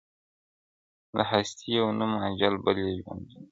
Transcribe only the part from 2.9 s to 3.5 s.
ژوندون-